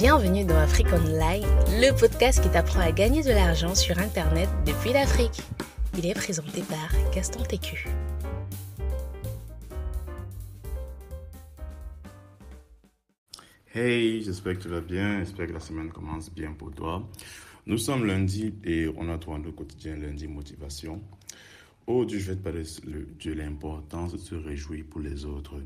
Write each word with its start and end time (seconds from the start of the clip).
Bienvenue 0.00 0.44
dans 0.44 0.54
Afrique 0.54 0.86
Online, 0.92 1.42
le 1.70 1.90
podcast 1.98 2.40
qui 2.40 2.48
t'apprend 2.48 2.78
à 2.78 2.92
gagner 2.92 3.24
de 3.24 3.30
l'argent 3.30 3.74
sur 3.74 3.98
Internet 3.98 4.48
depuis 4.64 4.92
l'Afrique. 4.92 5.42
Il 5.98 6.06
est 6.06 6.14
présenté 6.14 6.62
par 6.62 6.88
Gaston 7.12 7.42
Técu. 7.42 7.88
Hey, 13.74 14.22
j'espère 14.22 14.58
que 14.58 14.62
tu 14.62 14.68
vas 14.68 14.80
bien, 14.80 15.18
j'espère 15.18 15.48
que 15.48 15.54
la 15.54 15.58
semaine 15.58 15.90
commence 15.90 16.32
bien 16.32 16.52
pour 16.52 16.70
toi. 16.70 17.02
Nous 17.66 17.78
sommes 17.78 18.06
lundi 18.06 18.54
et 18.62 18.86
on 18.96 19.12
a 19.12 19.18
trouvé 19.18 19.42
le 19.42 19.50
quotidien 19.50 19.96
lundi 19.96 20.28
motivation. 20.28 21.02
Aujourd'hui, 21.88 22.20
je 22.20 22.30
vais 22.30 22.36
te 22.36 22.42
parler 22.44 22.62
de 22.62 23.32
l'importance 23.32 24.12
de 24.12 24.18
se 24.18 24.36
réjouir 24.36 24.84
pour 24.88 25.00
les 25.00 25.24
autres. 25.24 25.56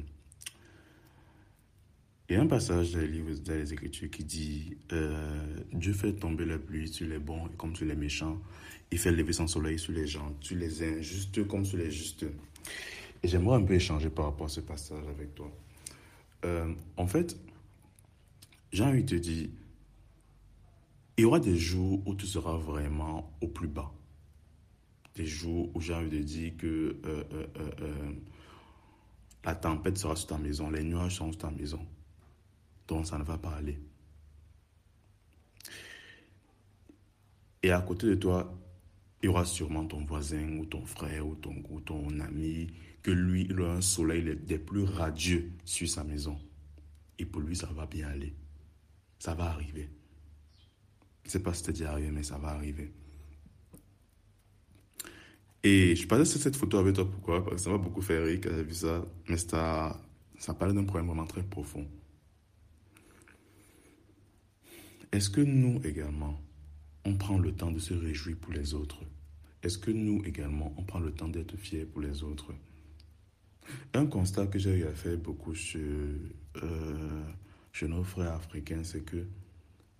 Il 2.29 2.36
y 2.36 2.39
a 2.39 2.43
un 2.43 2.46
passage 2.46 2.93
dans 2.93 3.00
les 3.00 3.09
livres, 3.09 3.34
dans 3.45 3.55
les 3.55 3.73
Écritures 3.73 4.09
qui 4.09 4.25
dit 4.25 4.77
euh, 4.93 5.36
Dieu 5.73 5.92
fait 5.92 6.12
tomber 6.12 6.45
la 6.45 6.59
pluie 6.59 6.88
sur 6.88 7.09
les 7.09 7.19
bons 7.19 7.48
comme 7.59 7.74
sur 7.74 7.84
les 7.84 7.97
méchants. 7.97 8.41
Il 8.92 8.98
fait 8.98 9.10
lever 9.10 9.33
son 9.33 9.48
soleil 9.48 9.78
sur 9.78 9.92
les 9.92 10.06
gens, 10.06 10.33
sur 10.41 10.56
les 10.56 10.83
injustes 10.83 11.47
comme 11.48 11.64
sur 11.64 11.78
les 11.78 11.91
justes. 11.91 12.24
Et 13.23 13.28
j'aimerais 13.28 13.56
un 13.56 13.62
peu 13.62 13.74
échanger 13.74 14.09
par 14.09 14.27
rapport 14.27 14.47
à 14.47 14.48
ce 14.48 14.61
passage 14.61 15.05
avec 15.09 15.34
toi. 15.34 15.50
Euh, 16.45 16.73
en 16.97 17.06
fait, 17.06 17.37
j'ai 18.73 18.84
envie 18.84 19.02
de 19.02 19.16
te 19.16 19.20
dire 19.20 19.48
il 21.16 21.23
y 21.23 21.25
aura 21.25 21.41
des 21.41 21.56
jours 21.56 22.02
où 22.06 22.14
tu 22.14 22.27
seras 22.27 22.56
vraiment 22.56 23.33
au 23.41 23.48
plus 23.48 23.69
bas. 23.69 23.92
Des 25.16 25.27
jours 25.27 25.70
où 25.75 25.80
j'ai 25.80 25.92
envie 25.92 26.09
de 26.09 26.23
dire 26.23 26.56
que 26.56 26.97
euh, 27.05 28.12
la 29.45 29.55
tempête 29.56 29.98
sera 29.98 30.14
sur 30.16 30.28
ta 30.28 30.39
maison, 30.39 30.70
les 30.70 30.84
nuages 30.84 31.16
sont 31.16 31.30
sur 31.33 31.39
ta 31.42 31.50
maison 31.50 31.84
donc 32.92 33.06
ça 33.06 33.19
ne 33.19 33.24
va 33.24 33.38
pas 33.38 33.52
aller. 33.52 33.78
Et 37.62 37.70
à 37.70 37.80
côté 37.80 38.06
de 38.06 38.14
toi, 38.17 38.53
il 39.22 39.27
y 39.27 39.28
aura 39.28 39.44
sûrement 39.44 39.86
ton 39.86 40.05
voisin 40.05 40.58
ou 40.58 40.67
ton 40.67 40.84
frère 40.84 41.27
ou 41.27 41.36
ton, 41.36 41.55
ou 41.70 41.80
ton 41.80 42.20
ami, 42.20 42.69
que 43.02 43.11
lui, 43.11 43.47
il 43.48 43.61
a 43.62 43.72
un 43.72 43.80
soleil 43.80 44.36
des 44.36 44.58
plus 44.58 44.84
radieux 44.84 45.52
sur 45.64 45.89
sa 45.89 46.05
maison. 46.05 46.39
Et 47.19 47.25
pour 47.25 47.41
lui, 47.41 47.56
ça 47.56 47.69
va 47.72 47.86
bien 47.86 48.08
aller. 48.08 48.34
Ça 49.19 49.34
va 49.34 49.45
arriver. 49.45 49.89
Je 51.22 51.28
ne 51.28 51.30
sais 51.30 51.42
pas 51.42 51.55
si 51.55 51.64
c'est 51.64 51.72
déjà 51.72 51.92
arrivé, 51.92 52.11
mais 52.11 52.24
ça 52.24 52.36
va 52.36 52.48
arriver. 52.48 52.92
Et 55.62 55.95
je 55.95 56.06
parlais 56.08 56.24
de 56.24 56.28
cette 56.28 56.56
photo 56.56 56.78
avec 56.78 56.97
toi, 56.97 57.08
pourquoi? 57.08 57.45
Parce 57.45 57.56
que 57.56 57.62
ça 57.62 57.70
m'a 57.70 57.78
beaucoup 57.78 58.02
fait 58.02 58.19
rire 58.19 58.41
quand 58.42 58.50
j'ai 58.50 58.64
vu 58.64 58.74
ça. 58.74 59.05
Mais 59.28 59.36
ça, 59.36 60.00
ça 60.39 60.52
parlait 60.52 60.74
d'un 60.74 60.84
problème 60.84 61.06
vraiment 61.06 61.27
très 61.27 61.45
profond. 61.45 61.86
Est-ce 65.12 65.28
que 65.28 65.42
nous 65.42 65.78
également, 65.84 66.41
on 67.05 67.14
prend 67.16 67.38
le 67.38 67.52
temps 67.52 67.70
de 67.70 67.78
se 67.78 67.92
réjouir 67.92 68.34
pour 68.38 68.55
les 68.55 68.72
autres? 68.72 69.05
Est-ce 69.62 69.77
que 69.77 69.91
nous 69.91 70.24
également, 70.24 70.72
on 70.78 70.84
prend 70.84 71.00
le 71.00 71.12
temps 71.12 71.28
d'être 71.28 71.55
fiers 71.58 71.84
pour 71.84 72.00
les 72.00 72.22
autres? 72.22 72.55
Un 73.92 74.06
constat 74.06 74.46
que 74.46 74.58
j'ai 74.58 74.78
eu 74.78 74.84
à 74.84 74.92
faire 74.92 75.18
beaucoup 75.18 75.55
chez, 75.55 75.80
euh, 76.62 77.22
nos 77.83 78.05
frères 78.05 78.33
africains, 78.33 78.83
c'est 78.84 79.05
que 79.05 79.27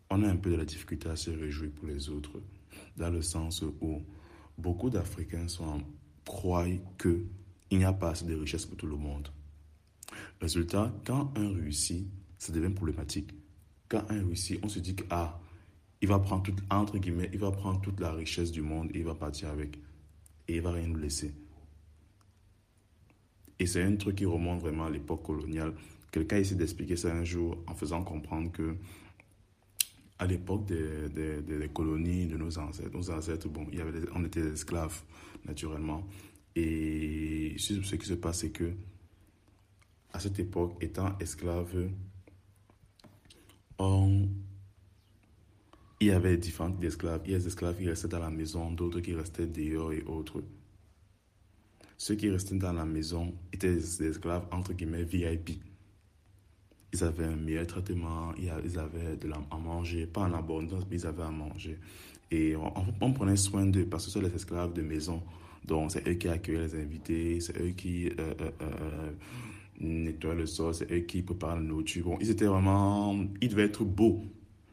on 0.09 0.23
a 0.23 0.29
un 0.29 0.37
peu 0.37 0.51
de 0.51 0.57
la 0.57 0.65
difficulté 0.65 1.11
à 1.11 1.17
se 1.17 1.31
réjouir 1.31 1.71
pour 1.73 1.89
les 1.89 2.09
autres, 2.09 2.41
dans 2.97 3.11
le 3.11 3.21
sens 3.21 3.63
où 3.83 4.03
beaucoup 4.57 4.89
d'Africains 4.89 5.47
croient 6.25 6.67
qu'il 6.99 7.79
n'y 7.79 7.85
a 7.85 7.93
pas 7.93 8.11
assez 8.11 8.25
de 8.25 8.35
richesse 8.35 8.65
pour 8.65 8.79
tout 8.79 8.87
le 8.87 8.97
monde. 8.97 9.29
Résultat, 10.41 10.91
quand 11.05 11.37
un 11.37 11.53
réussit, 11.53 12.07
ça 12.39 12.51
devient 12.53 12.73
problématique 12.73 13.31
quand 13.93 14.11
un 14.11 14.25
réussit, 14.25 14.59
on 14.63 14.69
se 14.71 14.79
dit 14.79 14.95
que 14.95 15.05
ah, 15.11 15.39
il 16.01 16.09
va 16.09 16.19
prendre 16.19 16.43
toute, 16.43 16.61
entre 16.71 16.97
guillemets, 16.97 17.29
il 17.33 17.39
va 17.39 17.51
prendre 17.51 17.79
toute 17.83 18.01
la 18.01 18.13
richesse 18.13 18.51
du 18.51 18.63
monde 18.63 18.91
et 18.95 19.01
il 19.01 19.05
va 19.05 19.15
partir 19.15 19.51
avec. 19.51 19.77
Et 20.49 20.57
il 20.57 20.63
va 20.63 20.73
rien 20.73 20.89
nous 20.89 20.99
laisser. 20.99 21.33
Et 23.59 23.67
c'est 23.67 23.83
un 23.83 23.95
truc 23.97 24.17
qui 24.17 24.25
remonte 24.25 24.61
vraiment 24.61 24.87
à 24.87 24.91
l'époque 24.91 25.23
coloniale. 25.23 25.75
Quelqu'un 26.11 26.39
essaie 26.39 26.55
d'expliquer 26.55 26.97
ça 26.97 27.15
un 27.15 27.23
jour 27.23 27.63
en 27.67 27.75
faisant 27.75 28.03
comprendre 28.03 28.51
que 28.51 28.77
à 30.19 30.27
l'époque 30.27 30.65
des, 30.65 31.09
des, 31.43 31.69
colonies 31.69 32.27
de 32.27 32.37
nos 32.37 32.59
ancêtres, 32.59 32.97
nos 32.97 33.11
ancêtres, 33.11 33.49
bon, 33.49 33.67
il 33.71 33.79
y 33.79 33.81
avait 33.83 34.01
on 34.15 34.25
était 34.25 34.41
esclaves, 34.41 35.03
naturellement. 35.45 36.07
Et 36.57 37.57
ce 37.59 37.95
qui 37.95 38.07
se 38.07 38.15
passe, 38.15 38.41
c'est 38.41 38.51
que 38.51 38.73
à 40.13 40.21
cette 40.21 40.39
époque, 40.39 40.77
étant 40.81 41.17
esclave, 41.19 41.89
il 46.01 46.09
y 46.09 46.11
avait 46.11 46.37
différents 46.37 46.77
esclaves. 46.83 47.23
Il 47.27 47.33
y 47.33 47.35
a 47.35 47.39
des 47.39 47.47
esclaves 47.47 47.79
qui 47.79 47.89
restaient 47.89 48.09
dans 48.09 48.19
la 48.19 48.31
maison, 48.31 48.71
d'autres 48.73 49.01
qui 49.01 49.15
restaient 49.15 49.47
dehors 49.47 49.93
et 49.93 50.03
autres. 50.03 50.43
Ceux 51.97 52.17
qui 52.17 52.29
restaient 52.29 52.57
dans 52.57 52.73
la 52.73 52.85
maison 52.85 53.33
étaient 53.53 53.75
des 53.75 54.03
esclaves 54.09 54.47
entre 54.51 54.73
guillemets 54.73 55.05
VIP. 55.05 55.63
Ils 56.93 57.05
avaient 57.05 57.27
un 57.27 57.37
meilleur 57.37 57.67
traitement, 57.67 58.35
ils 58.37 58.51
avaient 58.79 59.17
de 59.17 59.29
la, 59.29 59.37
à 59.51 59.57
manger, 59.57 60.07
pas 60.07 60.23
en 60.23 60.35
abondance, 60.35 60.85
mais 60.91 60.97
ils 60.97 61.07
avaient 61.07 61.23
à 61.23 61.31
manger. 61.31 61.79
Et 62.33 62.57
on, 62.57 63.13
prenait 63.13 63.37
soin 63.37 63.67
d'eux 63.67 63.87
parce 63.87 64.05
que 64.05 64.11
ce 64.11 64.19
sont 64.19 64.25
les 64.27 64.35
esclaves 64.35 64.73
de 64.73 64.83
maison. 64.83 65.23
Donc, 65.65 65.93
c'est 65.93 66.07
eux 66.09 66.15
qui 66.15 66.29
accueillaient 66.29 66.67
les 66.67 66.83
invités, 66.83 67.41
c'est 67.41 67.57
eux 67.61 67.71
qui 67.71 68.09
euh, 68.09 68.35
euh, 68.41 68.51
euh, 68.63 69.13
nettoyer 70.13 70.37
le 70.37 70.47
sol, 70.47 70.75
c'est 70.75 70.91
eux 70.93 71.01
qui 71.01 71.23
préparent 71.23 71.57
la 71.57 71.63
nourriture. 71.63 72.05
Bon, 72.05 72.19
ils 72.21 72.31
étaient 72.31 72.47
vraiment. 72.47 73.17
Ils 73.41 73.49
devaient 73.49 73.65
être 73.65 73.85
beaux. 73.85 74.23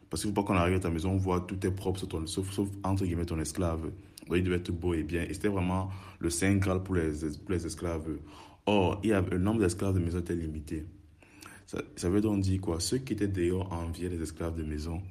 Parce 0.09 0.22
qu'il 0.22 0.31
ne 0.31 0.35
faut 0.35 0.41
pas 0.41 0.47
qu'on 0.47 0.57
arrive 0.57 0.75
à 0.75 0.79
ta 0.79 0.89
maison, 0.89 1.11
on 1.11 1.17
voit 1.17 1.41
tout 1.41 1.66
est 1.66 1.72
propre, 1.72 2.00
sauf, 2.25 2.59
entre 2.83 3.05
guillemets 3.05 3.25
ton 3.25 3.39
esclave. 3.39 3.83
Donc, 4.28 4.38
ils 4.38 4.44
devaient 4.44 4.57
être 4.57 4.72
beaux 4.72 4.94
et 4.94 5.03
bien. 5.03 5.23
Et 5.23 5.33
c'était 5.33 5.49
vraiment 5.49 5.89
le 6.19 6.29
Saint 6.29 6.55
Graal 6.55 6.83
pour 6.83 6.95
les, 6.95 7.11
pour 7.11 7.51
les 7.51 7.66
esclaves. 7.66 8.07
Or, 8.66 8.99
il 9.03 9.11
y 9.11 9.13
avait, 9.13 9.31
le 9.31 9.38
nombre 9.38 9.59
d'esclaves 9.59 9.94
de 9.94 9.99
maison 9.99 10.19
était 10.19 10.35
limité. 10.35 10.85
Ça, 11.67 11.81
ça, 11.95 12.09
veut 12.09 12.22
donc 12.22 12.41
dire 12.41 12.59
quoi? 12.59 12.79
Ceux 12.79 12.97
qui 12.97 13.13
étaient 13.13 13.28
dehors 13.28 13.72
enviaient 13.72 14.09
les 14.09 14.22
esclaves 14.22 14.55
de 14.55 14.63
maison. 14.63 15.01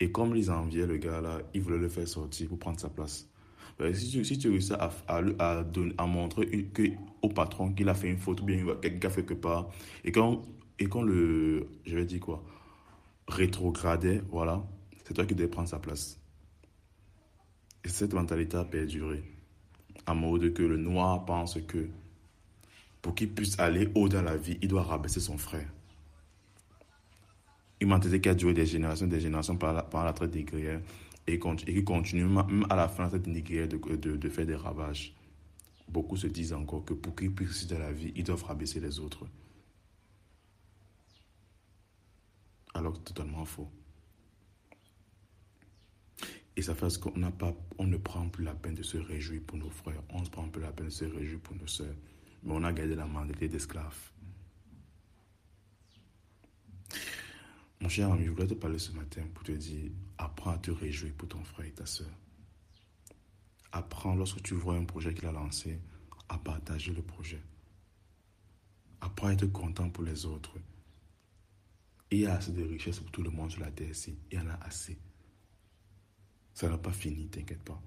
Et 0.00 0.10
comme 0.10 0.34
ils 0.34 0.50
enviaient 0.50 0.86
le 0.86 0.96
gars 0.96 1.20
là, 1.20 1.40
ils 1.54 1.62
voulaient 1.62 1.78
le 1.78 1.88
faire 1.88 2.06
sortir 2.08 2.48
pour 2.48 2.58
prendre 2.58 2.80
sa 2.80 2.88
place. 2.88 3.28
Ben, 3.78 3.92
si, 3.94 4.10
tu, 4.10 4.24
si 4.24 4.38
tu 4.38 4.50
réussis 4.50 4.72
à, 4.74 4.90
à, 5.08 5.22
à, 5.38 5.64
à 5.98 6.06
montrer 6.06 6.66
que, 6.72 6.82
au 7.22 7.28
patron 7.28 7.72
qu'il 7.72 7.88
a 7.88 7.94
fait 7.94 8.08
une 8.08 8.18
faute 8.18 8.44
bien 8.44 8.64
quelqu'un 8.80 9.08
a 9.08 9.10
fait 9.10 9.24
quelque 9.24 9.40
part, 9.40 9.70
et 10.04 10.12
quand, 10.12 10.42
et 10.78 10.86
quand 10.86 11.02
le, 11.02 11.66
je 11.84 11.96
vais 11.96 12.04
dire 12.04 12.20
quoi, 12.20 12.44
rétrogradait, 13.26 14.22
voilà, 14.30 14.62
c'est 15.04 15.14
toi 15.14 15.26
qui 15.26 15.34
devais 15.34 15.48
prendre 15.48 15.68
sa 15.68 15.78
place. 15.78 16.20
Et 17.84 17.88
cette 17.88 18.14
mentalité 18.14 18.56
a 18.56 18.64
perduré. 18.64 19.22
À 20.06 20.14
mode 20.14 20.52
que 20.52 20.62
le 20.62 20.76
noir 20.76 21.24
pense 21.24 21.58
que 21.66 21.88
pour 23.02 23.14
qu'il 23.14 23.30
puisse 23.30 23.58
aller 23.58 23.88
haut 23.94 24.08
dans 24.08 24.22
la 24.22 24.36
vie, 24.36 24.58
il 24.62 24.68
doit 24.68 24.82
rabaisser 24.82 25.20
son 25.20 25.36
frère. 25.36 25.68
M'a 27.82 27.98
dit 27.98 28.18
qu'il 28.18 28.30
a 28.30 28.34
duré 28.34 28.54
des 28.54 28.64
générations, 28.64 29.06
des 29.06 29.20
générations 29.20 29.56
par 29.56 29.74
la, 29.74 29.82
par 29.82 30.06
la 30.06 30.14
traite 30.14 30.30
des 30.30 30.44
grières 30.44 30.80
et, 31.26 31.38
qui 31.38 31.84
continue 31.84 32.24
même 32.24 32.66
à 32.68 32.76
la 32.76 32.88
fin 32.88 33.06
de 33.06 33.12
cette 33.12 33.26
négrière 33.26 33.68
de, 33.68 34.28
faire 34.28 34.46
des 34.46 34.54
ravages. 34.54 35.14
Beaucoup 35.88 36.16
se 36.16 36.26
disent 36.26 36.52
encore 36.52 36.84
que 36.84 36.94
pour 36.94 37.14
qu'ils 37.14 37.34
puissent 37.34 37.66
de 37.66 37.76
la 37.76 37.92
vie, 37.92 38.12
ils 38.16 38.24
doivent 38.24 38.44
rabaisser 38.44 38.80
les 38.80 38.98
autres. 38.98 39.26
Alors 42.74 42.94
que 42.94 42.98
totalement 42.98 43.44
faux. 43.44 43.70
Et 46.56 46.62
ça 46.62 46.74
fait 46.74 47.00
qu'on 47.00 47.18
n'a 47.18 47.30
pas, 47.30 47.52
on 47.78 47.86
ne 47.86 47.96
prend 47.96 48.28
plus 48.28 48.44
la 48.44 48.54
peine 48.54 48.74
de 48.74 48.82
se 48.82 48.96
réjouir 48.96 49.42
pour 49.46 49.58
nos 49.58 49.70
frères, 49.70 50.02
on 50.10 50.22
ne 50.22 50.26
prend 50.26 50.48
plus 50.48 50.62
la 50.62 50.72
peine 50.72 50.86
de 50.86 50.90
se 50.90 51.04
réjouir 51.04 51.40
pour 51.40 51.56
nos 51.56 51.66
soeurs, 51.66 51.96
mais 52.42 52.52
on 52.54 52.62
a 52.62 52.72
gardé 52.72 52.94
la 52.94 53.06
mentalité 53.06 53.48
d'esclaves. 53.48 54.13
Mon 57.84 57.90
cher 57.90 58.10
ami, 58.10 58.24
je 58.24 58.30
voulais 58.30 58.46
te 58.46 58.54
parler 58.54 58.78
ce 58.78 58.92
matin 58.92 59.20
pour 59.34 59.44
te 59.44 59.52
dire, 59.52 59.90
apprends 60.16 60.52
à 60.52 60.56
te 60.56 60.70
réjouir 60.70 61.12
pour 61.12 61.28
ton 61.28 61.44
frère 61.44 61.66
et 61.66 61.70
ta 61.70 61.84
soeur. 61.84 62.08
Apprends 63.72 64.14
lorsque 64.14 64.42
tu 64.42 64.54
vois 64.54 64.76
un 64.76 64.86
projet 64.86 65.12
qu'il 65.12 65.26
a 65.26 65.32
lancé, 65.32 65.78
à 66.30 66.38
partager 66.38 66.94
le 66.94 67.02
projet. 67.02 67.42
Apprends 69.02 69.26
à 69.26 69.32
être 69.34 69.52
content 69.52 69.90
pour 69.90 70.02
les 70.02 70.24
autres. 70.24 70.56
il 72.10 72.20
y 72.20 72.26
a 72.26 72.36
assez 72.36 72.52
de 72.52 72.62
richesses 72.62 73.00
pour 73.00 73.10
tout 73.10 73.22
le 73.22 73.28
monde 73.28 73.50
sur 73.50 73.60
la 73.60 73.70
terre 73.70 73.90
ici. 73.90 74.16
Il 74.32 74.38
y 74.38 74.40
en 74.40 74.48
a 74.48 74.54
assez. 74.64 74.96
Ça 76.54 76.70
n'a 76.70 76.78
pas 76.78 76.92
fini, 76.92 77.28
t'inquiète 77.28 77.64
pas. 77.64 77.82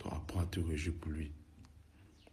Donc 0.00 0.14
apprends 0.14 0.40
à 0.40 0.46
te 0.46 0.58
réjouir 0.58 0.96
pour 1.00 1.12
lui. 1.12 1.30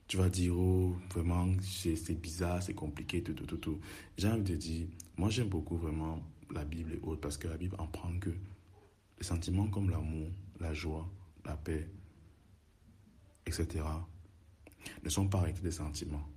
Tu 0.08 0.18
vas 0.18 0.30
dire, 0.30 0.58
oh, 0.58 0.98
vraiment, 1.12 1.54
c'est 1.62 2.20
bizarre, 2.20 2.64
c'est 2.64 2.74
compliqué, 2.74 3.22
tout, 3.22 3.34
tout, 3.34 3.46
tout, 3.46 3.58
tout. 3.58 3.80
J'ai 4.18 4.28
envie 4.28 4.42
de 4.42 4.56
dire, 4.56 4.88
moi 5.18 5.30
j'aime 5.30 5.50
beaucoup 5.50 5.78
vraiment 5.78 6.20
la 6.52 6.66
Bible 6.66 6.94
et 6.94 7.00
autres, 7.02 7.22
parce 7.22 7.38
que 7.38 7.48
la 7.48 7.58
Bible 7.58 7.76
en 7.80 7.88
prend 7.88 8.18
que 8.20 8.30
les 8.30 9.24
sentiments 9.24 9.68
comme 9.68 9.90
l'amour, 9.90 10.30
la 10.60 10.74
joie, 10.74 11.10
la 11.46 11.58
paix, 11.58 11.90
etc., 13.46 13.84
ne 15.04 15.10
sont 15.10 15.28
pas 15.28 15.40
arrêtés 15.40 15.62
des 15.62 15.72
sentiments. 15.72 16.28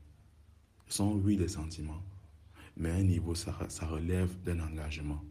Ils 0.86 0.92
sont, 0.92 1.14
oui, 1.14 1.36
des 1.36 1.48
sentiments, 1.48 2.02
mais 2.76 2.90
à 2.90 2.94
un 2.94 3.02
niveau, 3.02 3.34
ça, 3.34 3.56
ça 3.68 3.86
relève 3.86 4.42
d'un 4.42 4.60
engagement. 4.60 5.22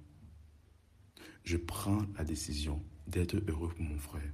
Je 1.43 1.57
prends 1.57 2.01
la 2.17 2.23
décision 2.23 2.83
d'être 3.07 3.35
heureux 3.47 3.69
pour 3.69 3.83
mon 3.83 3.97
frère. 3.97 4.31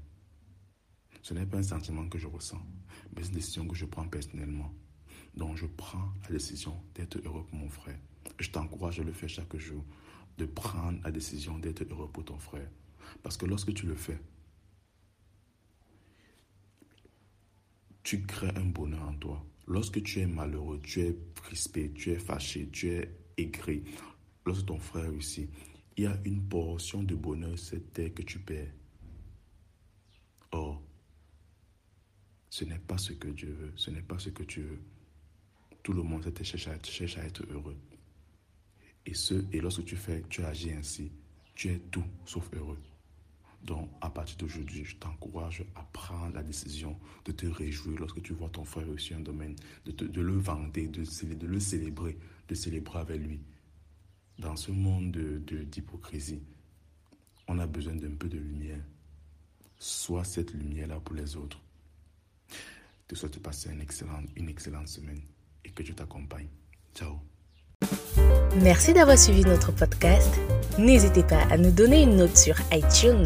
Ce 1.22 1.34
n'est 1.34 1.46
pas 1.46 1.58
un 1.58 1.64
sentiment 1.64 2.08
que 2.08 2.18
je 2.18 2.28
ressens, 2.28 2.62
mais 3.16 3.24
c'est 3.24 3.30
une 3.30 3.36
décision 3.36 3.68
que 3.68 3.76
je 3.76 3.86
prends 3.86 4.08
personnellement. 4.08 4.74
Donc 5.36 5.58
je 5.58 5.66
prends 5.66 6.14
la 6.24 6.30
décision 6.30 6.82
d'être 6.96 7.18
heureux 7.26 7.46
pour 7.46 7.60
mon 7.60 7.70
frère. 7.70 7.98
Je 8.40 8.50
t'encourage 8.50 9.00
à 9.00 9.04
le 9.04 9.12
faire 9.12 9.30
chaque 9.30 9.56
jour, 9.58 9.84
de 10.38 10.45
prendre 10.45 11.00
la 11.04 11.12
décision 11.12 11.57
d'être 11.57 11.84
heureux 11.89 12.10
pour 12.12 12.25
ton 12.25 12.38
frère. 12.38 12.69
Parce 13.24 13.38
que 13.38 13.45
lorsque 13.45 13.74
tu 13.74 13.86
le 13.86 13.95
fais, 13.95 14.19
tu 18.04 18.25
crées 18.25 18.54
un 18.56 18.66
bonheur 18.66 19.07
en 19.07 19.16
toi. 19.16 19.45
Lorsque 19.68 20.01
tu 20.01 20.19
es 20.19 20.28
malheureux, 20.28 20.80
tu 20.81 21.01
es 21.01 21.18
crispé, 21.36 21.92
tu 21.92 22.12
es 22.12 22.19
fâché, 22.19 22.69
tu 22.69 22.89
es 22.89 23.12
aigri, 23.38 23.84
lorsque 24.45 24.66
ton 24.66 24.80
frère 24.80 25.10
réussit, 25.10 25.50
il 25.98 26.04
y 26.04 26.07
a 26.07 26.18
une 26.24 26.48
portion 26.48 27.04
de 27.04 27.16
bonheur, 27.16 27.57
c'est 27.60 28.13
que 28.13 28.22
tu 28.22 28.40
perds. 28.40 28.72
Or, 30.51 30.81
ce 32.50 32.63
n'est 32.63 32.80
pas 32.80 32.98
ce 32.98 33.12
que 33.13 33.28
Dieu 33.28 33.51
veut, 33.51 33.74
ce 33.75 33.92
n'est 33.92 34.01
pas 34.01 34.18
ce 34.19 34.30
que 34.30 34.44
tu 34.44 34.62
veux. 34.62 34.81
Tout 35.83 35.94
le 35.94 36.04
monde 36.04 36.31
cherche 36.44 36.68
à 37.18 37.25
être 37.25 37.44
heureux. 37.51 37.78
Et, 39.07 39.13
ce, 39.13 39.33
et 39.54 39.62
lorsque 39.62 39.86
tu 39.86 39.95
fais, 39.95 40.24
tu 40.30 40.44
agis 40.44 40.71
ainsi, 40.71 41.12
tu 41.56 41.69
es 41.69 41.80
tout 41.92 42.04
sauf 42.25 42.50
heureux. 42.54 42.77
Donc, 43.63 43.89
à 44.01 44.09
partir 44.09 44.38
d'aujourd'hui, 44.38 44.86
je 44.86 44.95
t'encourage 44.98 45.63
à 45.75 45.81
prendre 45.94 46.36
la 46.36 46.44
décision 46.44 46.98
de 47.25 47.31
te 47.31 47.45
réjouir 47.45 48.00
lorsque 48.00 48.21
tu 48.21 48.33
vois 48.33 48.50
ton 48.50 48.63
frère 48.63 48.86
réussir 48.86 49.18
un 49.18 49.21
domaine, 49.21 49.56
de, 49.86 50.21
le 50.21 50.38
vanter, 50.38 50.88
de, 50.88 51.04
le 51.48 51.59
célébrer, 51.59 52.18
de 52.48 52.54
célébrer 52.54 53.00
avec 53.00 53.19
lui. 53.19 53.39
Dans 54.38 54.56
ce 54.56 54.71
monde 54.71 55.12
d'hypocrisie, 55.12 56.44
on 57.48 57.57
a 57.59 57.65
besoin 57.65 57.95
d'un 57.95 58.13
peu 58.13 58.27
de 58.27 58.38
lumière. 58.38 58.83
Sois 59.80 60.24
cette 60.24 60.54
lumière-là 60.54 61.00
pour 61.00 61.15
les 61.15 61.36
autres. 61.36 61.59
Je 62.50 62.56
te 63.07 63.15
souhaite 63.15 63.39
passer 63.39 63.71
une 63.71 63.81
excellente, 63.81 64.30
une 64.36 64.50
excellente 64.50 64.88
semaine 64.88 65.21
et 65.63 65.71
que 65.71 65.81
Dieu 65.81 65.95
t'accompagne. 65.95 66.50
Ciao. 66.94 67.19
Merci 68.56 68.94
d'avoir 68.94 69.18
suivi 69.18 69.42
notre 69.44 69.72
podcast. 69.72 70.30
N'hésitez 70.78 71.24
pas 71.24 71.42
à 71.52 71.58
nous 71.58 71.72
donner 71.72 72.04
une 72.04 72.16
note 72.16 72.38
sur 72.38 72.56
iTunes, 72.72 73.26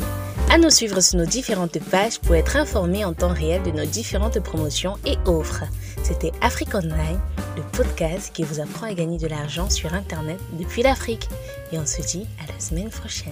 à 0.50 0.58
nous 0.58 0.70
suivre 0.70 1.00
sur 1.02 1.20
nos 1.20 1.26
différentes 1.26 1.80
pages 1.80 2.20
pour 2.20 2.36
être 2.36 2.58
informé 2.58 3.06
en 3.06 3.14
temps 3.14 3.34
réel 3.34 3.62
de 3.64 3.72
nos 3.72 3.86
différentes 3.86 4.40
promotions 4.40 4.98
et 5.06 5.18
offres. 5.26 5.64
C'était 6.04 6.32
Afrique 6.42 6.76
Online, 6.76 7.20
le 7.56 7.64
podcast 7.72 8.32
qui 8.34 8.44
vous 8.44 8.60
apprend 8.60 8.88
à 8.88 8.94
gagner 8.94 9.18
de 9.18 9.28
l'argent 9.28 9.70
sur 9.70 9.94
Internet 9.94 10.40
depuis 10.54 10.82
l'Afrique. 10.82 11.30
Et 11.72 11.78
on 11.78 11.86
se 11.86 12.02
dit 12.02 12.26
à 12.44 12.52
la 12.52 12.60
semaine 12.60 12.90
prochaine. 12.90 13.32